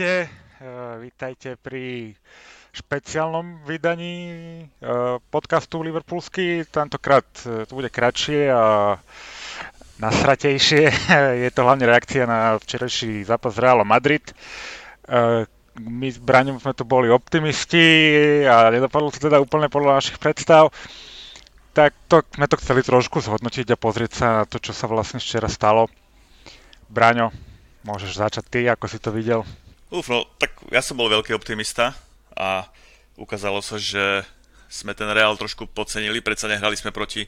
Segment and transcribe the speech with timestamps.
[0.00, 0.32] Vítajte,
[0.64, 2.16] uh, vítajte pri
[2.72, 4.16] špeciálnom vydaní
[4.64, 6.64] uh, podcastu Liverpoolsky.
[6.64, 8.96] Tentokrát uh, to bude kratšie a
[10.00, 10.88] nasratejšie.
[11.44, 14.24] Je to hlavne reakcia na včerajší zápas Real Madrid.
[15.76, 17.84] My s Braňom sme tu boli optimisti
[18.48, 20.72] a nedopadlo to teda úplne podľa našich predstav.
[21.76, 25.20] Tak to, sme to chceli trošku zhodnotiť a pozrieť sa na to, čo sa vlastne
[25.20, 25.92] včera stalo.
[26.88, 29.40] Braňo, Môžeš začať ty, ako si to videl?
[29.90, 31.98] Uf, no tak ja som bol veľký optimista
[32.38, 32.62] a
[33.18, 34.22] ukázalo sa, že
[34.70, 37.26] sme ten Real trošku podcenili, predsa nehrali sme proti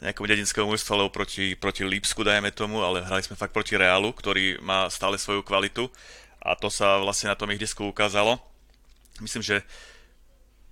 [0.00, 4.16] nejakom dedinskému mužstvu, alebo proti, proti Lipsku, dajme tomu, ale hrali sme fakt proti Realu,
[4.16, 5.92] ktorý má stále svoju kvalitu
[6.40, 8.40] a to sa vlastne na tom ihdisku ukázalo.
[9.20, 9.60] Myslím, že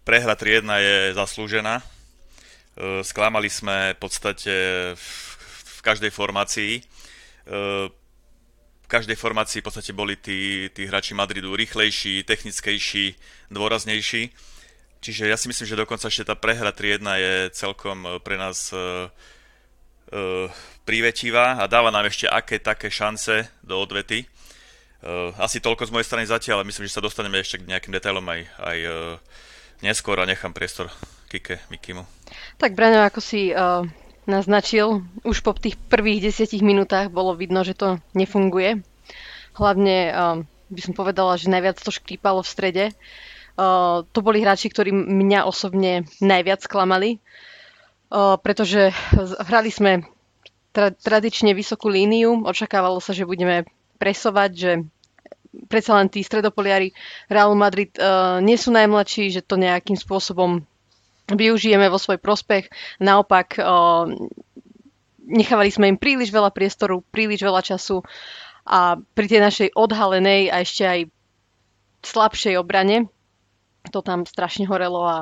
[0.09, 1.81] prehra 3-1 je zaslúžená.
[1.81, 1.85] E,
[3.05, 4.55] sklamali sme v podstate
[4.97, 5.09] v,
[5.69, 6.81] v každej formácii.
[8.85, 13.17] E, v každej formácii v podstate boli tí, tí hráči Madridu rýchlejší, technickejší,
[13.49, 14.29] dôraznejší.
[15.01, 18.73] Čiže ja si myslím, že dokonca ešte tá prehra 3-1 je celkom eh, pre nás
[18.73, 20.49] uh, uh,
[20.89, 24.25] prívetivá a dáva nám ešte aké také šance do odvety.
[25.05, 27.93] Uh, asi toľko z mojej strany zatiaľ, ale myslím, že sa dostaneme ešte k nejakým
[27.93, 28.95] detailom aj, aj uh,
[29.85, 30.89] neskôr a nechám priestor
[31.29, 32.09] Kike, Mikimu.
[32.57, 33.85] Tak Braňo, ako si uh,
[34.25, 38.81] naznačil, už po tých prvých desiatich minútach bolo vidno, že to nefunguje.
[39.55, 40.15] Hlavne uh,
[40.73, 42.85] by som povedala, že najviac to škrípalo v strede.
[43.55, 47.23] Uh, to boli hráči, ktorí mňa osobne najviac sklamali,
[48.11, 48.91] uh, pretože
[49.47, 50.03] hrali sme
[50.75, 53.63] tra- tradične vysokú líniu, očakávalo sa, že budeme
[54.03, 54.71] presovať, že
[55.71, 56.91] predsa len tí stredopoliari
[57.31, 60.67] Real Madrid uh, nie sú najmladší, že to nejakým spôsobom
[61.31, 62.69] využijeme vo svoj prospech.
[63.01, 63.57] Naopak,
[65.25, 68.05] nechávali sme im príliš veľa priestoru, príliš veľa času
[68.65, 71.01] a pri tej našej odhalenej a ešte aj
[72.05, 73.09] slabšej obrane
[73.91, 75.19] to tam strašne horelo a,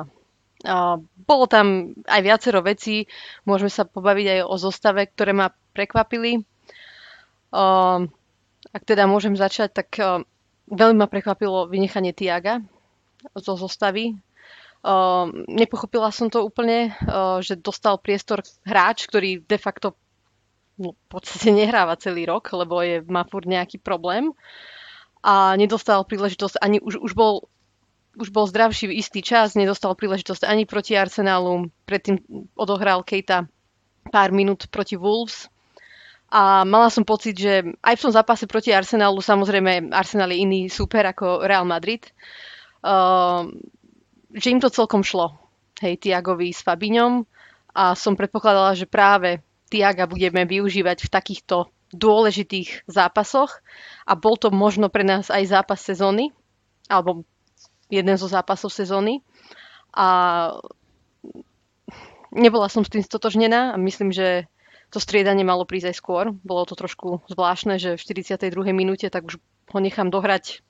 [1.27, 3.03] bolo tam aj viacero vecí.
[3.43, 6.39] Môžeme sa pobaviť aj o zostave, ktoré ma prekvapili.
[8.71, 9.99] Ak teda môžem začať, tak
[10.71, 12.63] veľmi ma prekvapilo vynechanie Tiaga
[13.35, 14.15] zo zostavy.
[14.83, 19.95] Uh, nepochopila som to úplne, uh, že dostal priestor hráč, ktorý de facto
[20.75, 24.35] v podstate nehráva celý rok, lebo je, má furt nejaký problém.
[25.23, 27.47] A nedostal príležitosť ani už, už bol
[28.13, 32.21] už bol zdravší v istý čas, nedostal príležitosť ani proti Arsenálu, predtým
[32.53, 33.49] odohral Kejta
[34.13, 35.49] pár minút proti Wolves.
[36.33, 40.61] A mala som pocit, že aj v tom zápase proti Arsenálu, samozrejme Arsenal je iný
[40.69, 42.09] super ako Real Madrid,
[42.85, 43.49] uh,
[44.33, 45.37] že im to celkom šlo,
[45.79, 47.23] hej, Tiagovi s Fabiňom
[47.73, 53.61] a som predpokladala, že práve Tiaga budeme využívať v takýchto dôležitých zápasoch
[54.09, 56.33] a bol to možno pre nás aj zápas sezóny,
[56.89, 57.25] alebo
[57.93, 59.21] jeden zo zápasov sezóny
[59.93, 60.07] a
[62.33, 64.49] nebola som s tým stotožnená a myslím, že
[64.89, 66.25] to striedanie malo prísť aj skôr.
[66.45, 68.49] Bolo to trošku zvláštne, že v 42.
[68.73, 69.37] minúte tak už
[69.73, 70.61] ho nechám dohrať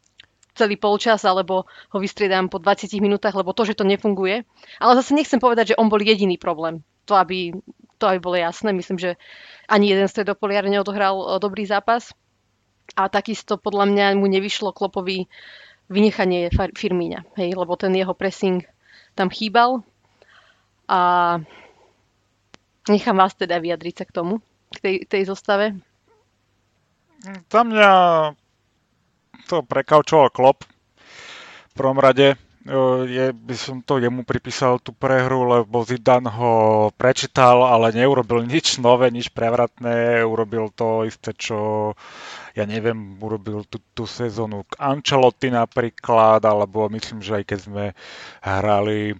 [0.53, 4.46] celý polčas, alebo ho vystriedám po 20 minútach, lebo to, že to nefunguje.
[4.78, 6.86] Ale zase nechcem povedať, že on bol jediný problém.
[7.09, 7.52] To, aby,
[7.97, 8.72] to aby bolo jasné.
[8.72, 9.18] Myslím, že
[9.68, 12.13] ani jeden stredopoliar neodohral e, dobrý zápas.
[12.94, 15.25] A takisto podľa mňa mu nevyšlo Klopovi
[15.90, 18.63] vynechanie Firmíňa, hej, lebo ten jeho pressing
[19.18, 19.81] tam chýbal.
[20.88, 21.40] A
[22.92, 24.34] nechám vás teda vyjadriť sa k tomu,
[24.74, 25.80] k tej, tej zostave.
[27.24, 27.92] Za mňa
[29.48, 32.36] to prekaučoval Klop v prvom rade.
[33.12, 36.54] Je, by som to jemu pripísal tú prehru, lebo Zidane ho
[36.95, 40.24] prečítal, ale neurobil nič nové, nič prevratné.
[40.24, 41.92] Urobil to isté, čo
[42.56, 47.86] ja neviem, urobil tú, tú sezónu k Ancelotti napríklad, alebo myslím, že aj keď sme
[48.39, 49.19] hrali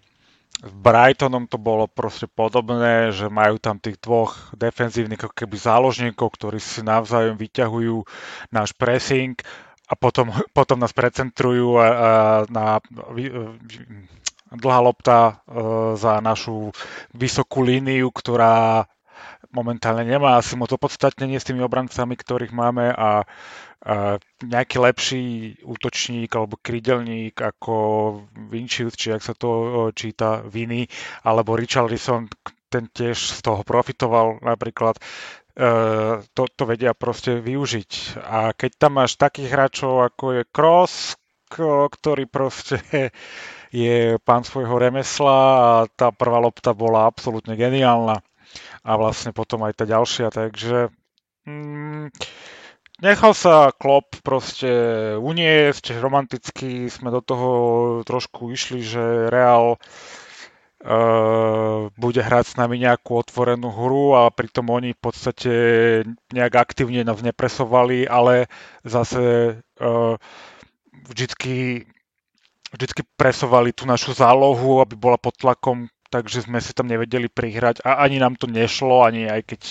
[0.64, 6.64] v Brightonom to bolo proste podobné, že majú tam tých dvoch defenzívnych keby záložníkov, ktorí
[6.64, 8.08] si navzájom vyťahujú
[8.56, 9.36] náš pressing
[9.88, 12.10] a potom, potom nás precentrujú a, a
[12.48, 12.80] na
[14.54, 15.34] dlhá lopta e,
[15.98, 16.72] za našu
[17.14, 18.86] vysokú líniu, ktorá
[19.54, 23.22] momentálne nemá asi moc opodstatnenie s tými obrancami, ktorých máme a,
[23.86, 25.24] a nejaký lepší
[25.62, 27.76] útočník alebo krydelník ako
[28.50, 30.90] Vincius, či ak sa to e, číta, Viny,
[31.26, 32.30] alebo Richarlison,
[32.74, 34.98] ten tiež z toho profitoval napríklad.
[35.54, 38.18] Eh, to, to vedia proste využiť.
[38.26, 41.14] A keď tam máš takých hráčov, ako je Cross,
[41.94, 42.82] ktorý proste
[43.70, 48.26] je pán svojho remesla a tá prvá lopta bola absolútne geniálna.
[48.82, 50.90] A vlastne potom aj tá ďalšia, takže
[51.46, 52.10] mm,
[53.06, 54.70] nechal sa Klopp proste
[55.22, 57.50] uniesť, romanticky sme do toho
[58.06, 59.78] trošku išli, že Real
[60.84, 65.54] uh, bude hrať s nami nejakú otvorenú hru a pritom oni v podstate
[66.30, 68.52] nejak aktívne nás nepresovali, ale
[68.84, 70.16] zase uh,
[71.08, 71.88] vždycky,
[72.76, 77.82] vždycky presovali tú našu zálohu, aby bola pod tlakom takže sme si tam nevedeli prihrať
[77.82, 79.62] a ani nám to nešlo, ani aj keď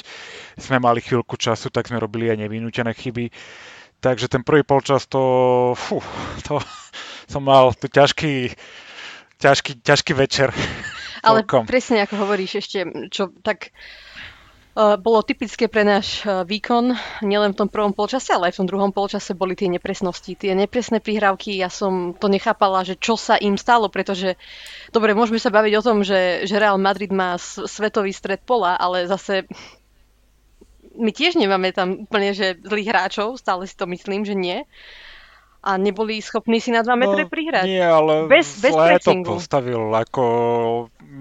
[0.58, 3.30] sme mali chvíľku času, tak sme robili aj nevinútené chyby.
[4.02, 5.22] Takže ten prvý polčas to,
[5.78, 6.02] fú,
[6.42, 6.58] to
[7.32, 8.58] som mal tu ťažký,
[9.38, 10.50] ťažký, ťažký večer.
[11.22, 13.70] Ale presne ako hovoríš ešte, čo tak
[14.72, 18.60] Eh, bolo typické pre náš eh, výkon, nielen v tom prvom polčase, ale aj v
[18.64, 21.60] tom druhom polčase boli tie nepresnosti, tie nepresné prihrávky.
[21.60, 24.40] Ja som to nechápala, že čo sa im stalo, pretože,
[24.88, 27.36] dobre, môžeme sa baviť o tom, že, že Real Madrid má
[27.68, 29.44] svetový stred pola, ale zase
[30.96, 34.64] my tiež nemáme tam úplne že zlých hráčov, stále si to myslím, že nie
[35.62, 37.64] a neboli schopní si na 2 metre no, prihrať.
[37.70, 39.94] Nie, ale bez, bez to postavil.
[39.94, 40.24] Ako,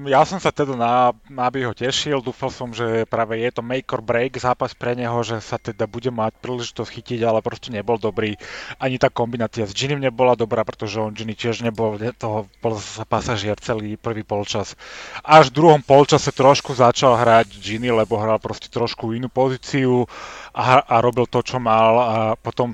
[0.09, 3.61] ja som sa teda na, na by ho tešil, dúfal som, že práve je to
[3.61, 7.69] make or break zápas pre neho, že sa teda bude mať príležitosť chytiť, ale proste
[7.69, 8.33] nebol dobrý.
[8.81, 13.61] Ani tá kombinácia s Ginim nebola dobrá, pretože on Gini tiež nebol, toho bol pasažier
[13.61, 14.73] celý prvý polčas.
[15.21, 20.09] Až v druhom polčase trošku začal hrať Gini, lebo hral proste trošku inú pozíciu
[20.49, 22.73] a, a robil to, čo mal a potom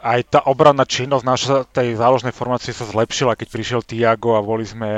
[0.00, 4.64] aj tá obranná činnosť naša tej záložnej formácie sa zlepšila, keď prišiel Tiago a boli
[4.64, 4.92] sme,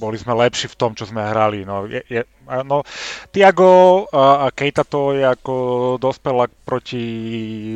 [0.00, 1.68] boli sme lepší v tom, čo sme hrali.
[1.68, 2.24] No, je, je,
[2.64, 2.80] no
[3.28, 5.54] Tiago a, a Keita to je ako
[6.00, 7.04] dospelák proti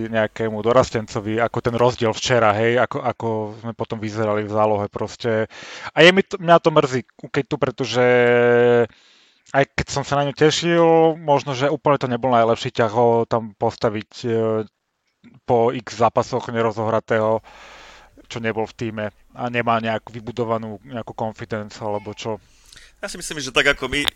[0.08, 3.28] nejakému dorastencovi, ako ten rozdiel včera, hej, ako, ako
[3.60, 5.44] sme potom vyzerali v zálohe proste.
[5.92, 8.06] A je mi to, mňa to mrzí u Keitu, pretože
[9.50, 10.86] aj keď som sa na ňu tešil,
[11.18, 14.28] možno, že úplne to nebol najlepší ťah ho tam postaviť e,
[15.44, 17.44] po x zápasoch nerozohratého,
[18.30, 22.38] čo nebol v týme a nemá nejakú vybudovanú nejakú confidence alebo čo.
[23.02, 24.06] Ja si myslím, že tak ako my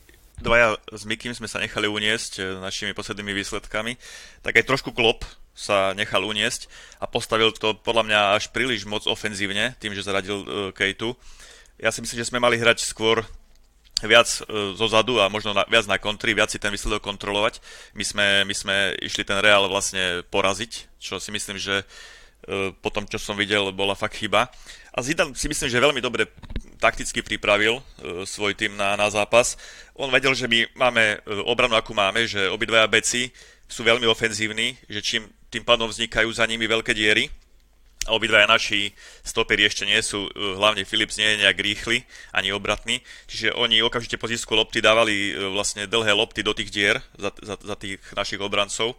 [0.41, 3.99] dvaja s Mikým sme sa nechali uniesť eh, našimi poslednými výsledkami,
[4.43, 5.23] tak aj trošku Klop
[5.55, 6.67] sa nechal uniesť
[6.99, 11.15] a postavil to podľa mňa až príliš moc ofenzívne tým, že zaradil uh, Kejtu.
[11.79, 13.23] Ja si myslím, že sme mali hrať skôr
[14.03, 17.63] viac e, zo zadu a možno na, viac na kontri, viac si ten výsledok kontrolovať.
[17.95, 22.91] My sme, my sme išli ten Real vlastne poraziť, čo si myslím, že e, po
[22.91, 24.51] tom, čo som videl, bola fakt chyba.
[24.95, 26.27] A Zidane si myslím, že veľmi dobre
[26.83, 27.83] takticky pripravil e,
[28.27, 29.55] svoj tým na, na zápas.
[29.95, 33.31] On vedel, že my máme obranu, akú máme, že obidvaja beci
[33.71, 35.23] sú veľmi ofenzívni, že čím
[35.55, 37.31] tým pádom vznikajú za nimi veľké diery
[38.09, 38.93] obidvaja naši
[39.25, 43.81] stoperi ešte nie sú, e, hlavne Philips nie je nejak rýchly, ani obratný, čiže oni
[43.81, 47.77] okamžite po zisku lopty dávali e, vlastne dlhé lopty do tých dier za, za, za
[47.77, 48.97] tých našich obrancov.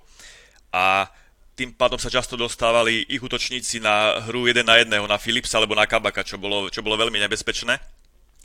[0.75, 1.07] A
[1.55, 5.71] tým pádom sa často dostávali ich útočníci na hru jeden na jedného, na Philipsa alebo
[5.71, 7.79] na Kabaka, čo bolo, čo bolo veľmi nebezpečné.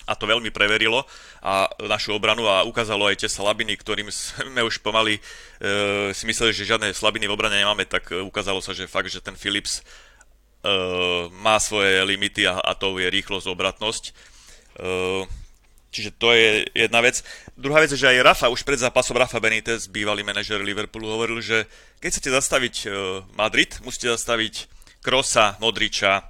[0.08, 1.06] A to veľmi preverilo
[1.44, 5.20] a našu obranu a ukázalo aj tie slabiny, ktorým sme už pomaly e,
[6.14, 9.22] si mysleli, že žiadne slabiny v obrane nemáme, tak e, ukázalo sa, že fakt, že
[9.22, 9.82] ten Philips
[11.40, 14.04] má svoje limity a, a to je rýchlosť, obratnosť.
[14.76, 15.24] Uh,
[15.88, 17.24] čiže to je jedna vec.
[17.56, 21.40] Druhá vec je, že aj Rafa, už pred zápasom Rafa Benitez, bývalý manažer Liverpoolu, hovoril,
[21.40, 21.64] že
[22.04, 22.92] keď chcete zastaviť uh,
[23.40, 24.68] Madrid, musíte zastaviť
[25.00, 26.28] Krosa, Modriča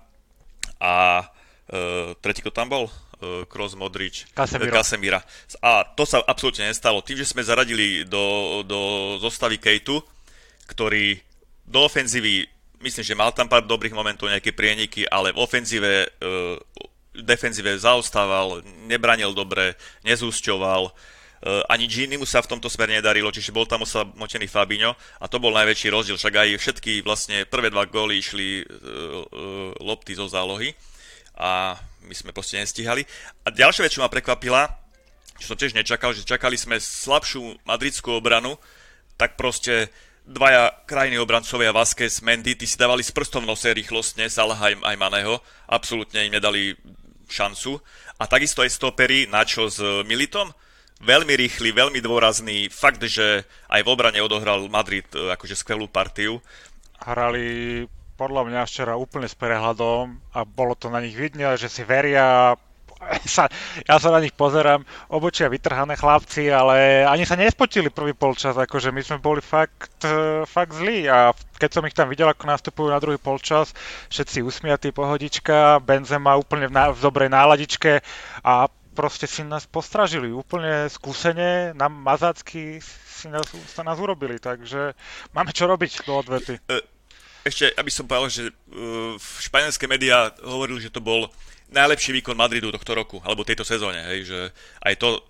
[0.78, 2.86] a uh, tretí, tam bol?
[3.52, 4.32] Kroos, Modrič.
[4.32, 5.20] Casemira.
[5.60, 7.04] A to sa absolútne nestalo.
[7.04, 8.80] Tým, že sme zaradili do, do
[9.20, 10.00] zostavy Kejtu,
[10.64, 11.20] ktorý
[11.68, 12.48] do ofenzívy
[12.80, 16.56] myslím, že mal tam pár dobrých momentov, nejaké prieniky, ale v ofenzíve, uh,
[17.14, 23.52] defenzíve zaostával, nebranil dobre, nezúšťoval, uh, ani Gini mu sa v tomto smere nedarilo, čiže
[23.52, 27.84] bol tam osamotený Fabinho a to bol najväčší rozdiel, však aj všetky vlastne prvé dva
[27.84, 30.72] góly išli uh, uh, lopty zo zálohy
[31.40, 33.04] a my sme proste nestihali.
[33.44, 34.68] A ďalšia vec, čo ma prekvapila,
[35.40, 38.60] čo som tiež nečakal, že čakali sme slabšiu madridskú obranu,
[39.16, 39.88] tak proste
[40.30, 44.78] dvaja krajní obrancovia Vasquez, Mendy, ty si dávali s prstom v nose rýchlostne, Salah aj,
[44.78, 46.78] aj Maného, absolútne im nedali
[47.26, 47.82] šancu.
[48.22, 50.54] A takisto aj stopery, Nacho s Militom,
[51.02, 56.38] veľmi rýchly, veľmi dôrazný, fakt, že aj v obrane odohral Madrid e, akože skvelú partiu.
[57.00, 57.88] Hrali
[58.20, 62.52] podľa mňa včera úplne s prehľadom a bolo to na nich vidno, že si veria,
[63.26, 63.48] sa,
[63.88, 68.92] ja sa na nich pozerám, obočia vytrhané chlapci, ale ani sa nespotili prvý polčas, akože
[68.92, 72.88] my sme boli fakt, e, fakt zlí a keď som ich tam videl, ako nastupujú
[72.92, 73.72] na druhý polčas,
[74.12, 78.04] všetci usmiatí, pohodička, Benzema úplne v, ná, v dobrej náladičke
[78.44, 82.84] a proste si nás postražili úplne skúsene, nám mazácky
[83.20, 84.96] si nás, sa nás urobili, takže
[85.36, 86.56] máme čo robiť do odvety.
[87.40, 91.28] Ešte, aby som povedal, že uh, španielské médiá hovorili, že to bol
[91.70, 94.38] najlepší výkon Madridu tohto roku, alebo tejto sezóne, hej, že
[94.82, 95.22] aj to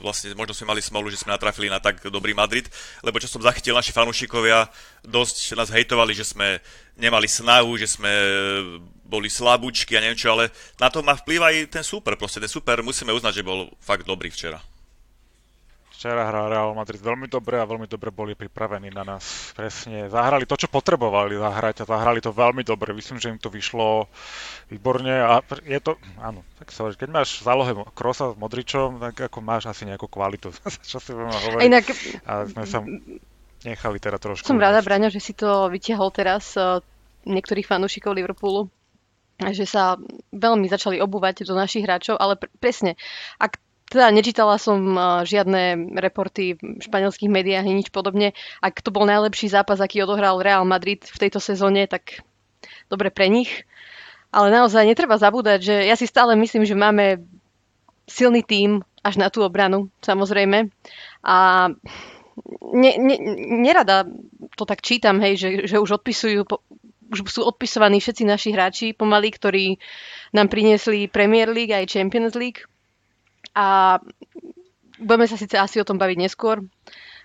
[0.00, 2.70] vlastne možno sme mali smolu, že sme natrafili na tak dobrý Madrid,
[3.02, 4.70] lebo čo som zachytil, naši fanúšikovia
[5.02, 6.62] dosť nás hejtovali, že sme
[6.94, 8.10] nemali snahu, že sme
[9.02, 12.50] boli slabúčky a neviem čo, ale na to má vplyv aj ten super, proste ten
[12.50, 14.62] super musíme uznať, že bol fakt dobrý včera.
[16.04, 19.56] Včera hral Real Madrid veľmi dobre a veľmi dobre boli pripravení na nás.
[19.56, 22.92] Presne, zahrali to, čo potrebovali zahrať a zahrali to veľmi dobre.
[22.92, 24.04] Myslím, že im to vyšlo
[24.68, 29.32] výborne a je to, áno, tak sa keď máš v zálohe Krosa s Modričom, tak
[29.32, 30.52] ako máš asi nejakú kvalitu,
[30.92, 31.64] čo si budeme hovoriť.
[31.72, 31.84] Inak...
[32.28, 32.84] A sme sa
[33.64, 34.44] nechali teda trošku.
[34.44, 36.84] Som rada, Braňo, že si to vytiahol teraz uh,
[37.24, 38.68] niektorých fanúšikov Liverpoolu
[39.34, 39.98] že sa
[40.30, 42.94] veľmi začali obúvať do našich hráčov, ale pr- presne,
[43.42, 43.58] ak
[43.88, 48.32] teda nečítala som žiadne reporty v španielských médiách ani nič podobne.
[48.64, 52.24] Ak to bol najlepší zápas, aký odohral Real Madrid v tejto sezóne, tak
[52.88, 53.68] dobre pre nich.
[54.34, 57.22] Ale naozaj netreba zabúdať, že ja si stále myslím, že máme
[58.10, 60.72] silný tím až na tú obranu, samozrejme.
[61.22, 61.36] A
[62.74, 63.16] ne, ne,
[63.62, 64.08] nerada
[64.58, 66.48] to tak čítam, hej, že, že už odpisujú,
[67.14, 69.78] už sú odpisovaní všetci naši hráči pomaly, ktorí
[70.34, 72.66] nám priniesli Premier League aj Champions League
[73.54, 73.98] a
[74.98, 76.62] budeme sa síce asi o tom baviť neskôr,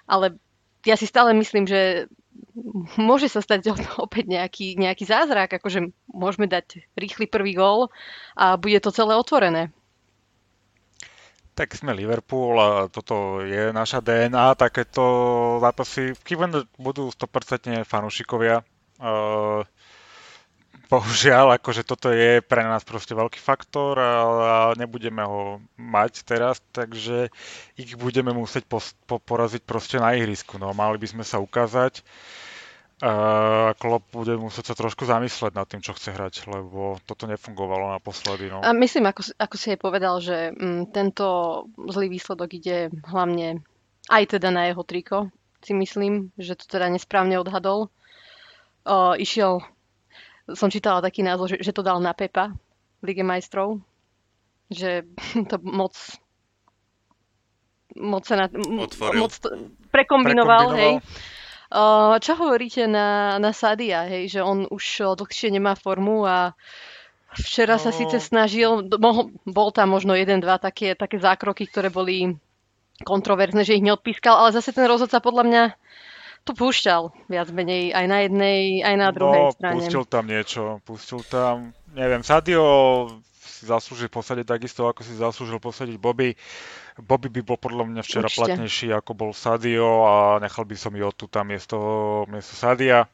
[0.06, 0.38] ale
[0.86, 2.08] ja si stále myslím, že
[2.96, 3.74] môže sa stať
[4.06, 7.90] opäť nejaký, nejaký zázrak, akože môžeme dať rýchly prvý gól
[8.38, 9.74] a bude to celé otvorené.
[11.58, 15.04] Tak sme Liverpool a toto je naša DNA, takéto
[15.60, 18.64] zápasy, kým budú 100% fanúšikovia,
[19.04, 19.68] uh,
[20.90, 24.10] bohužiaľ, akože toto je pre nás proste veľký faktor a,
[24.74, 27.30] nebudeme ho mať teraz, takže
[27.78, 30.58] ich budeme musieť po, po, poraziť proste na ihrisku.
[30.58, 32.02] No, mali by sme sa ukázať
[33.00, 37.96] a Klopp bude musieť sa trošku zamysleť nad tým, čo chce hrať, lebo toto nefungovalo
[37.96, 38.52] naposledy.
[38.52, 38.60] No.
[38.60, 41.26] A myslím, ako, ako si aj povedal, že m, mm, tento
[41.80, 43.64] zlý výsledok ide hlavne
[44.12, 45.32] aj teda na jeho triko,
[45.64, 47.88] si myslím, že to teda nesprávne odhadol.
[48.84, 49.64] O, išiel
[50.54, 52.54] som čítala taký názor, že, že to dal na Pepa
[53.00, 53.82] v Lige majstrov.
[54.70, 55.06] Že
[55.52, 55.94] to moc
[57.98, 59.50] moc sa na, moc to,
[59.90, 60.94] prekombinoval, prekombinoval, hej.
[62.22, 66.58] Čo hovoríte na, na Sadia, hej, že on už dlhšie nemá formu a
[67.38, 67.82] včera no.
[67.82, 72.34] sa síce snažil, mohol, bol tam možno jeden, dva také, také zákroky, ktoré boli
[73.06, 75.64] kontroverzné, že ich neodpískal, ale zase ten rozhodca podľa mňa
[76.48, 79.76] to púšťal viac menej aj na jednej, aj na druhej no, strane.
[79.80, 82.64] pustil tam niečo, pustil tam, neviem, Sadio
[83.60, 86.32] si zaslúži posadiť takisto, ako si zaslúžil posadiť Bobby.
[86.96, 88.56] Bobby by bol podľa mňa včera Určite.
[88.56, 91.78] platnejší, ako bol Sadio a nechal by som tu tam miesto,
[92.32, 93.12] miesto Sadia.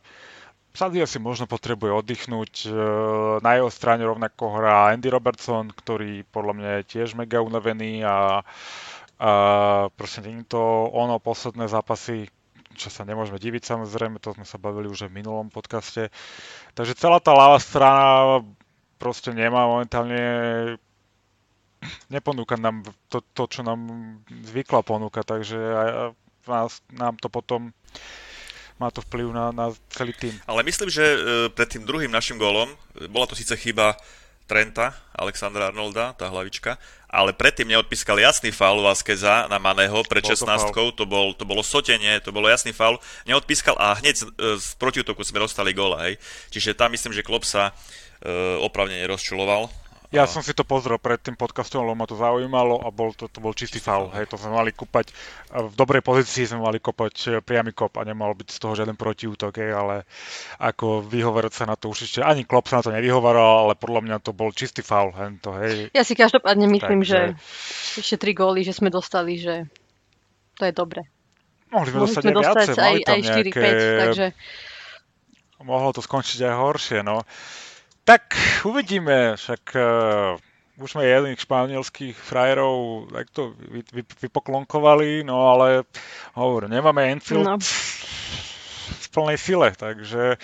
[0.75, 2.53] Sadio si možno potrebuje oddychnúť.
[2.67, 2.69] E,
[3.39, 8.43] na jeho strane rovnako hrá Andy Robertson, ktorý podľa mňa je tiež mega unavený a,
[9.17, 9.31] a
[9.95, 10.59] proste nie to
[10.91, 12.27] ono posledné zápasy,
[12.75, 16.11] čo sa nemôžeme diviť samozrejme, to sme sa bavili už v minulom podcaste.
[16.77, 18.43] Takže celá tá ľavá strana
[18.99, 20.21] proste nemá momentálne
[22.09, 23.79] neponúka nám to, to čo nám
[24.29, 25.57] zvykla ponúka, takže
[26.47, 27.73] nás, nám to potom
[28.75, 30.35] má to vplyv na, na celý tým.
[30.51, 31.17] Ale myslím, že e,
[31.47, 32.67] pred tým druhým našim gólom,
[33.07, 33.95] bola to síce chyba
[34.45, 36.77] Trenta, Alexandra Arnolda, tá hlavička,
[37.09, 40.45] ale predtým neodpískal jasný faul Vázqueza na Maného pred 16
[40.93, 45.23] to, bol, to bolo sotenie, to bolo jasný faul, neodpískal a hneď z, z protiútoku
[45.23, 46.19] sme dostali góla, hej.
[46.53, 47.71] Čiže tam myslím, že Klopp sa
[48.21, 49.84] e, opravne nerozčuloval
[50.15, 53.27] ja som si to pozrel pred tým podcastom, lebo ma to zaujímalo a bol to,
[53.27, 54.07] to bol čistý faul.
[54.15, 55.11] Hej, to sme mali kúpať,
[55.51, 58.95] v dobrej pozícii sme mali kopať e, priamy kop a nemal byť z toho žiaden
[58.95, 60.07] protiútok, hej, ale
[60.57, 64.17] ako vyhovárať sa na to určite, ani Klopp sa na to nevyhovaral, ale podľa mňa
[64.23, 65.11] to bol čistý faul.
[65.11, 65.91] Hej, to, hej.
[65.91, 67.35] Ja si každopádne myslím, Takže...
[67.93, 69.67] že ešte tri góly, že sme dostali, že
[70.55, 71.03] to je dobre.
[71.75, 73.63] Mohli sme Mohli dostať, sme dostať viacej, aj, aj 4-5, nejaké...
[73.99, 74.25] takže...
[75.65, 77.25] Mohlo to skončiť aj horšie, no.
[78.05, 80.37] Tak uvidíme, však uh,
[80.77, 85.89] už sme jedných španielských frajerov takto vy, vy, vypoklonkovali, no ale
[86.37, 87.57] hovor, nemáme Enfield no.
[87.57, 90.37] v plnej sile, takže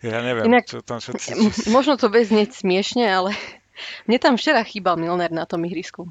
[0.00, 1.68] ja neviem, Inak, čo tam všetci...
[1.68, 3.36] Možno to bez znieť smiešne, ale
[4.08, 6.08] mne tam včera chýbal Milner na tom ihrisku.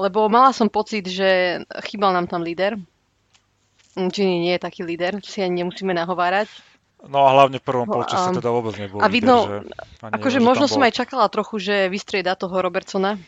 [0.00, 2.80] Lebo mala som pocit, že chýbal nám tam líder.
[3.92, 6.48] Ginny nie je taký líder, si ani nemusíme nahovárať.
[7.02, 9.02] No a hlavne v prvom polčase teda vôbec nebol.
[9.02, 9.56] A vidno, že
[10.00, 13.18] akože možno som aj čakala trochu, že vystrieda toho Robertsona,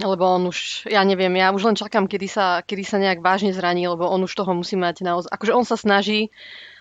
[0.00, 3.52] lebo on už, ja neviem, ja už len čakám, kedy sa, kedy sa nejak vážne
[3.52, 6.32] zraní, lebo on už toho musí mať naozaj, akože on sa snaží,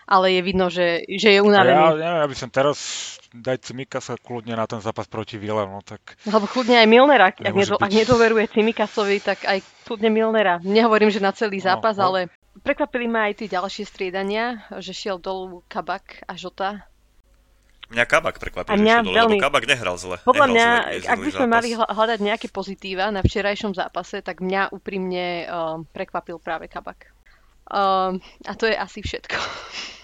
[0.08, 2.00] ale je vidno, že, že je A ja unavený.
[2.00, 2.80] neviem, aby som teraz
[3.30, 7.44] dať Cimikasa kľudne na ten zápas proti Vile, no tak Alebo kľudne aj Milnera, ak,
[7.44, 7.84] nedo, byť.
[7.84, 10.64] ak nedoveruje Cimikasovi, tak aj kľudne Milnera.
[10.64, 12.08] Nehovorím, že na celý No, zápas, no.
[12.10, 16.86] ale prekvapili ma aj tie ďalšie striedania, že šiel dolu Kabak a Žota.
[17.90, 20.18] Mňa Kabak prekvapil, že mňa išiel dole, veľmi- lebo Kabak nehral zle.
[20.22, 21.56] Podľa nehral mňa, zle, ak by sme zápas.
[21.58, 27.10] mali hľa- hľadať nejaké pozitíva na včerajšom zápase, tak mňa úprimne uh, prekvapil práve Kabak.
[27.70, 29.38] Um, a to je asi všetko.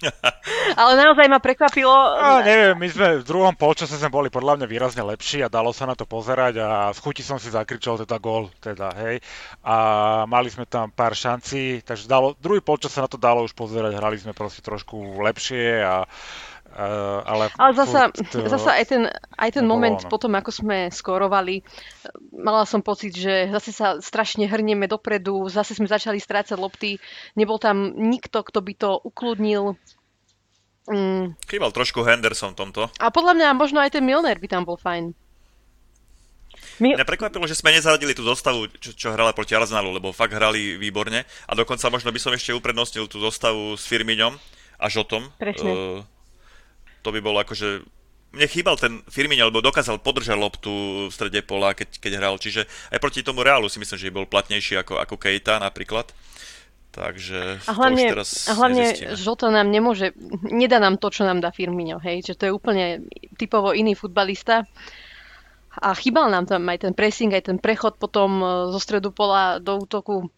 [0.80, 1.92] Ale naozaj ma prekvapilo.
[1.92, 5.72] A neviem, my sme v druhom polčase sme boli podľa mňa výrazne lepší a dalo
[5.72, 9.24] sa na to pozerať a z chuti som si zakričal teda gól, teda hej.
[9.64, 9.76] A
[10.28, 13.96] mali sme tam pár šancí, takže dalo, druhý polčas sa na to dalo už pozerať,
[13.96, 16.04] hrali sme proste trošku lepšie a
[16.76, 19.08] Uh, ale, Ale zasa, furt, zasa aj ten,
[19.40, 20.12] aj ten moment ono.
[20.12, 21.64] potom, ako sme skórovali,
[22.36, 27.00] mala som pocit, že zase sa strašne hrnieme dopredu, zase sme začali strácať lopty,
[27.32, 29.80] nebol tam nikto, kto by to ukludnil.
[30.84, 31.32] Mm.
[31.48, 32.92] Chýbal trošku Henderson tomto.
[33.00, 35.16] A podľa mňa možno aj ten Milner by tam bol fajn.
[36.76, 40.36] My, Mňa prekvapilo, že sme nezaradili tú zostavu, čo, čo hrala proti Arsenalu, lebo fakt
[40.36, 41.24] hrali výborne.
[41.48, 44.36] A dokonca možno by som ešte uprednostnil tú zostavu s Firmiňom
[44.76, 45.32] a Žotom.
[45.40, 45.72] Presne.
[45.72, 46.15] Uh,
[47.06, 47.86] to by bolo akože...
[48.34, 52.36] Mne chýbal ten Firmino, lebo dokázal podržať loptu v strede pola, keď, keď hral.
[52.42, 56.10] Čiže aj proti tomu Reálu si myslím, že bol platnejší ako, ako Keita napríklad.
[56.96, 59.52] Takže a hlavne, to už teraz a hlavne nezistíme.
[59.52, 60.16] Nám nemôže,
[60.48, 63.04] nedá nám to, čo nám dá Firmino, hej, že to je úplne
[63.36, 64.64] typovo iný futbalista.
[65.76, 69.60] A chýbal nám tam aj ten pressing, aj ten prechod potom e, zo stredu pola
[69.60, 70.32] do útoku.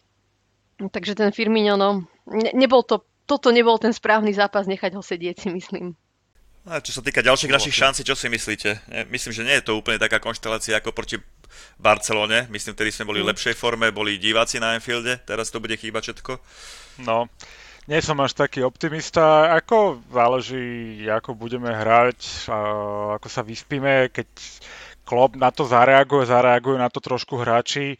[0.83, 5.47] Takže ten Firmino, no, ne, nebol to, toto nebol ten správny zápas, nechať ho sedieť,
[5.47, 5.95] si myslím.
[6.69, 8.77] A čo sa týka ďalších našich šancí, čo si myslíte?
[9.09, 11.17] Myslím, že nie je to úplne taká konštelácia ako proti
[11.81, 12.45] Barcelone.
[12.53, 16.13] Myslím, vtedy sme boli v lepšej forme, boli diváci na Anfielde, teraz to bude chýbať
[16.13, 16.37] všetko.
[17.09, 17.25] No,
[17.89, 19.49] nie som až taký optimista.
[19.57, 22.45] Ako záleží, ako budeme hrať,
[23.17, 24.29] ako sa vyspíme, keď
[25.09, 27.97] Klopp na to zareaguje, zareagujú na to trošku hráči.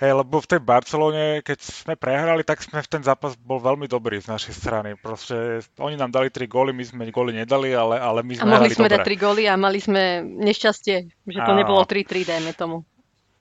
[0.00, 3.84] Hej, lebo v tej Barcelone, keď sme prehrali, tak sme v ten zápas bol veľmi
[3.84, 4.96] dobrý z našej strany.
[4.96, 8.48] Proste oni nám dali tri góly, my sme góly nedali, ale, ale my A sme
[8.48, 8.96] mohli hrali sme dobre.
[8.96, 11.60] dať tri góly a mali sme nešťastie, že to Áno.
[11.60, 12.80] nebolo 3-3, dajme tomu.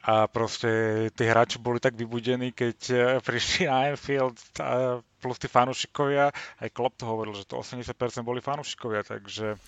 [0.10, 0.70] A proste
[1.14, 6.70] tí hráči boli tak vybudení, keď eh, prišli na Anfield a plus tí fanúšikovia, aj
[6.74, 7.94] Klopp to hovoril, že to 80%
[8.26, 9.60] boli fanúšikovia, takže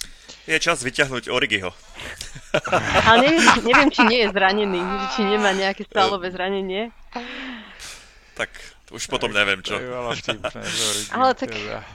[0.50, 1.70] Je čas vyťahnuť Origiho.
[3.06, 4.82] Ale neviem, neviem, či nie je zranený,
[5.14, 6.90] či nemá nejaké stálové zranenie.
[8.34, 8.50] Tak
[8.90, 9.78] už potom neviem čo.
[9.78, 11.86] Ale tak- teda.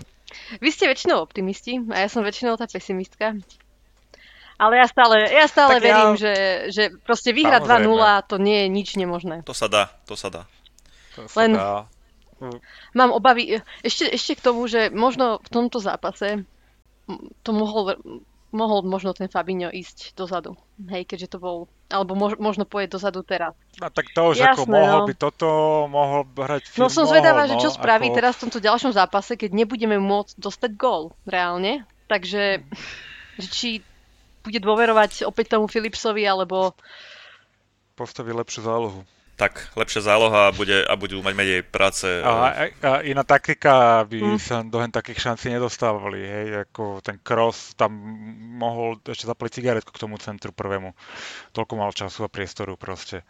[0.62, 3.34] Vy ste väčšinou optimisti a ja som väčšinou tá pesimistka.
[4.56, 6.32] Ale ja stále, ja stále Tak ja- verím, že,
[6.72, 8.24] že proste vyhrať Samozrejme.
[8.24, 9.36] 2-0 to nie je nič nemožné.
[9.44, 10.42] To sa dá, to sa dá.
[11.16, 11.84] To sa Len- dá.
[12.92, 16.44] Mám obavy, ešte, ešte k tomu, že možno v tomto zápase
[17.40, 17.96] to mohol,
[18.52, 20.52] mohol možno ten Fabinho ísť dozadu.
[20.84, 21.56] Hej, keďže to bol,
[21.88, 23.56] alebo mož, možno pôjde dozadu teraz.
[23.80, 25.06] No tak to už ako Jasné, mohol no.
[25.08, 25.48] by toto,
[25.88, 28.60] mohol hrať No film, som zvedavá, mohol, že čo no, spraví ako- teraz v tomto
[28.60, 31.88] ďalšom zápase, keď nebudeme môcť dostať gól reálne.
[32.06, 32.60] Takže
[33.40, 33.68] že či
[34.46, 36.78] bude dôverovať opäť tomu Philipsovi, alebo
[37.96, 39.00] Postaví lepšiu zálohu.
[39.36, 42.08] Tak, lepšia záloha a, bude, a budú mať menej práce.
[42.08, 44.40] A, a, iná taktika by Hm.
[44.40, 47.92] sa do hen takých šancí nedostávali, hej, ako ten cross tam
[48.56, 50.96] mohol ešte zapaliť cigaretku k tomu centru prvému.
[51.52, 53.28] Toľko mal času a priestoru proste.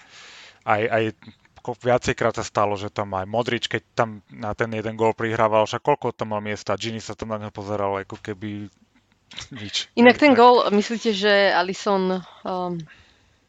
[0.62, 1.18] Aj, aj
[1.74, 5.82] viacejkrát sa stalo, že tam aj Modrič, keď tam na ten jeden gól prihrával, však
[5.82, 8.70] koľko tam mal miesta, Gini sa tam na neho pozeral, ako keby
[9.50, 9.88] nič.
[9.94, 12.78] inak Hej, ten tak- gól, myslíte, že Alisson um,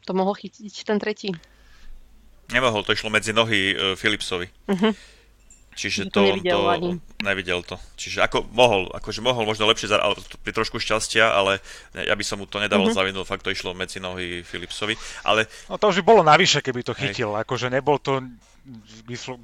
[0.02, 1.32] to mohol chytiť ten tretí?
[2.48, 4.48] Nemohol, to išlo medzi nohy uh, Philipsovi.
[4.68, 4.96] Že
[5.78, 6.90] Čiže to to, nevidel to ani.
[7.22, 7.78] nevidel to.
[7.94, 11.62] Čiže ako mohol, akože mohol možno lepšie, za- ale to pri trošku šťastia, ale
[11.94, 12.98] ja by som mu to nedával Mhm.
[12.98, 13.06] mm-hmm.
[13.06, 14.98] za vinu, fakt to išlo medzi nohy Philipsovi.
[15.22, 17.13] Ale No to už by bolo navyše, keby to Hej.
[17.13, 18.26] chytil, akože nebol to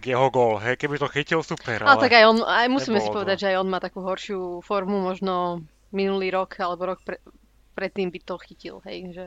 [0.01, 2.01] jeho gól, hej, keby to chytil, super, Ale ale...
[2.01, 3.41] tak aj on, aj musíme si povedať, to.
[3.41, 5.61] že aj on má takú horšiu formu, možno
[5.93, 7.21] minulý rok alebo rok pre,
[7.77, 9.25] predtým by to chytil, hej, že...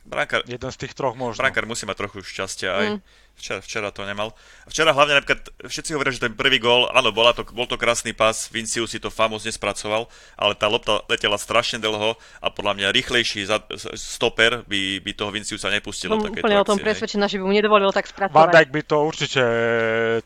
[0.00, 1.44] Brankár, Jeden z tých troch možno.
[1.44, 2.86] Brankár musí mať trochu šťastia aj.
[2.88, 2.98] Mm.
[3.38, 4.36] Včera, včera to nemal.
[4.68, 8.12] Včera hlavne napríklad, všetci hovoria, že ten prvý gól, áno, bola to, bol to krásny
[8.12, 12.88] pas, Vincius si to famózne spracoval, ale tá lopta letela strašne dlho a podľa mňa
[12.92, 13.48] rýchlejší
[13.96, 17.54] stoper by, by toho Vinciusa nepustil Som úplne o tom akcie, presvedčená, že by mu
[17.56, 18.52] nedovolil tak Van spracovať.
[18.52, 19.42] Dijk by to určite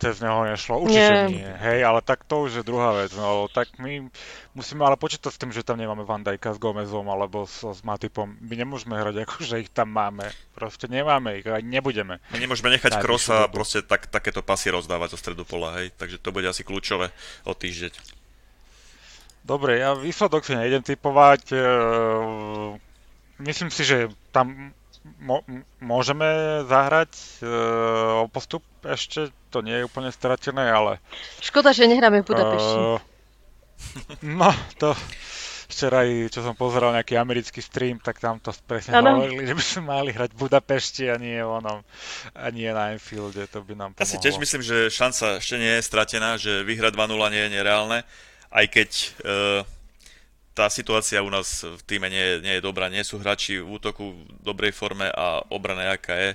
[0.03, 1.31] cez neho nešlo, určite Nie.
[1.31, 1.51] nie.
[1.63, 3.15] Hej, ale tak to už je druhá vec.
[3.15, 4.11] No, tak my
[4.59, 7.81] musíme ale počítať s tým, že tam nemáme Van Dijka s Gomezom alebo s, s
[7.87, 8.39] Matipom.
[8.43, 10.31] My nemôžeme hrať ako, že ich tam máme.
[10.55, 12.23] Proste nemáme ich a nebudeme.
[12.31, 13.61] My nemôžeme nechať Krosa dobu.
[13.61, 15.95] proste tak, takéto pasy rozdávať zo stredu pola, hej.
[15.97, 17.11] Takže to bude asi kľúčové
[17.49, 17.93] o týždeň.
[19.45, 21.53] Dobre, ja výsledok si nejdem typovať.
[21.53, 21.59] E,
[23.45, 24.73] myslím si, že tam
[25.85, 27.49] môžeme zahrať e,
[28.25, 29.29] o postup ešte.
[29.53, 30.97] To nie je úplne stratené, ale...
[31.45, 32.77] Škoda, že nehráme v Budapešti.
[32.81, 32.99] E,
[34.25, 34.49] no,
[34.81, 34.97] to
[35.75, 39.19] včera čo som pozeral nejaký americký stream, tak tam to presne ano.
[39.19, 41.83] hovorili, že by sme mali hrať v Budapešti a nie onom,
[42.31, 44.07] a nie na Anfielde, to by nám pomohlo.
[44.07, 47.51] Ja si tiež myslím, že šanca ešte nie je stratená, že vyhrať 2-0 nie je
[47.51, 48.07] nereálne
[48.55, 49.07] aj keď e,
[50.55, 53.67] tá situácia u nás v týme nie je, nie je dobrá, nie sú hráči v
[53.67, 56.31] útoku v dobrej forme a obrana jaká je,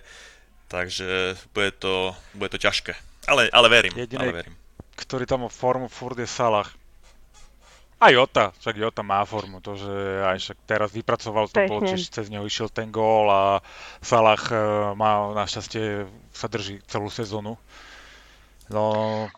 [0.67, 2.91] takže bude to, bude to ťažké.
[3.31, 4.53] Ale, ale verím, Jediný, ale verím.
[4.99, 6.67] ktorý tam má formu furt je Salah.
[7.99, 9.91] A Jota, však Jota má formu, to, že
[10.23, 13.59] aj však teraz vypracoval to, bol, čiže cez neho išiel ten gól a
[13.99, 14.55] Salah e,
[14.95, 17.59] má našťastie sa drží celú sezónu.
[18.69, 18.83] No,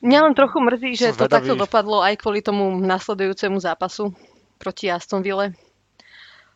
[0.04, 4.12] Mňa len trochu mrzí, že to takto dopadlo aj kvôli tomu nasledujúcemu zápasu
[4.60, 5.56] proti Aston Ville.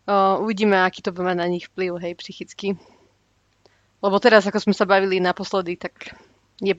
[0.06, 2.78] Uh, uvidíme, aký to bude mať na nich vplyv, hej, psychicky.
[4.04, 6.14] Lebo teraz, ako sme sa bavili naposledy, tak
[6.62, 6.76] je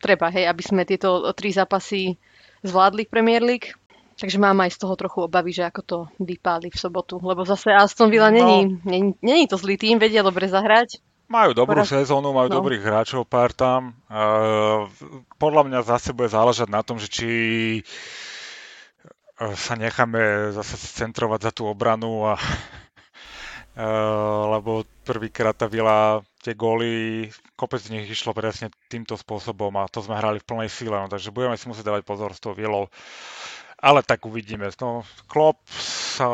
[0.00, 2.16] treba, hej, aby sme tieto tri zápasy
[2.62, 3.74] zvládli v Premier League.
[4.22, 7.18] Takže mám aj z toho trochu obavy, že ako to vypáli v sobotu.
[7.18, 8.38] Lebo zase Aston Villa no.
[8.38, 11.02] není, není, není to zlý tým, vedia dobre zahrať.
[11.26, 11.90] Majú dobrú Poraz...
[11.90, 12.62] sezónu, majú no.
[12.62, 13.98] dobrých hráčov pár tam.
[14.06, 14.86] Uh,
[15.42, 17.30] podľa mňa zase bude záležať na tom, že či
[17.80, 17.82] e,
[19.58, 22.38] sa necháme zase centrovať za tú obranu a
[23.72, 29.88] Uh, lebo prvýkrát tá vila, tie góly, kopec z nich išlo presne týmto spôsobom a
[29.88, 32.52] to sme hrali v plnej síle, no, takže budeme si musieť dávať pozor s tou
[32.52, 32.92] vilou.
[33.82, 34.70] Ale tak uvidíme.
[34.78, 35.66] No, Klopp
[36.14, 36.30] sa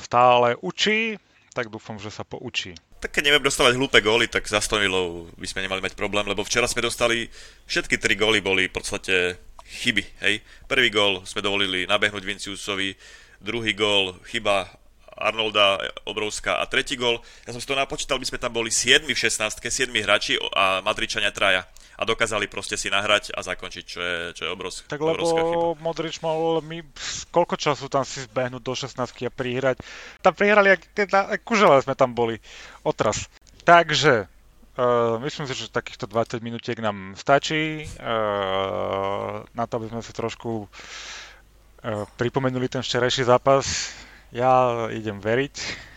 [0.00, 1.20] stále učí,
[1.52, 5.46] tak dúfam, že sa poučí tak keď nevieme dostávať hlúpe góly, tak za Stonilou by
[5.46, 7.30] sme nemali mať problém, lebo včera sme dostali,
[7.70, 10.42] všetky tri góly boli v podstate chyby, hej.
[10.66, 12.98] Prvý gól sme dovolili nabehnúť Vinciusovi,
[13.38, 14.66] druhý gól chyba
[15.14, 19.06] Arnolda obrovská a tretí gól, ja som si to napočítal, by sme tam boli 7
[19.06, 21.66] v 16, 7 hráči a Madričania traja
[21.98, 25.82] a dokázali proste si nahrať a zakončiť, čo je, čo je obrovská, tak lebo chyba.
[25.82, 26.86] Modrič mal my,
[27.34, 29.82] koľko času tam si zbehnúť do 16 a prihrať.
[30.22, 32.38] Tam prihrali, ak, teda, kužele sme tam boli.
[32.86, 33.26] Otras.
[33.66, 34.30] Takže,
[34.78, 40.14] uh, myslím si, že takýchto 20 minútiek nám stačí uh, na to, aby sme si
[40.14, 43.90] trošku uh, pripomenuli ten včerajší zápas.
[44.30, 45.54] Ja idem veriť.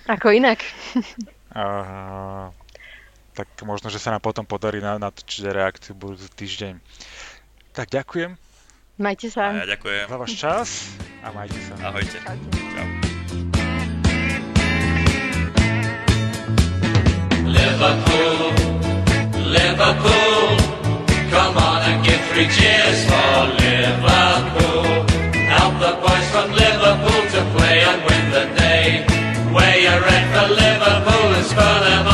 [0.10, 0.66] Ako inak?
[1.54, 2.50] uh,
[3.32, 6.74] tak možno, že sa nám potom podarí natočiť reakciu budúci týždeň.
[7.72, 8.36] Tak ďakujem.
[9.00, 9.56] Majte sa.
[9.56, 10.06] A ja ďakujem.
[10.12, 10.68] Za váš čas
[11.24, 11.74] a majte sa.
[11.80, 12.18] Ahojte.
[12.28, 12.48] Ahojte.
[12.54, 12.88] Čau.
[17.52, 18.54] Liverpool,
[19.42, 20.46] Liverpool,
[21.34, 24.86] come on and give three cheers for Liverpool.
[25.50, 29.06] Help the boys from Liverpool to play and win the day.
[29.52, 32.11] Wear your red for Liverpool and spur them